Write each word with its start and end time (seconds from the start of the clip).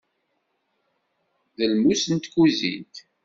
D 1.57 1.59
lmus 1.71 2.03
n 2.13 2.15
tkuzint. 2.17 2.95